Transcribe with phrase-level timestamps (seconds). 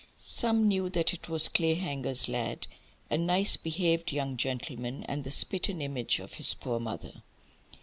[0.17, 2.65] Some knew that it was "Clayhanger's lad,"
[3.11, 7.21] a nice behaved young gentleman, and the spitten image of his poor mother.